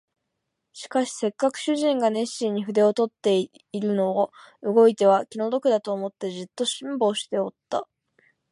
[0.73, 4.31] しかしせっかく主人が熱心に筆を執っているのを
[4.63, 7.87] 動いては気の毒だと思って、じっと辛抱しておった